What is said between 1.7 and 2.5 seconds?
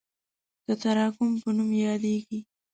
یادیږي.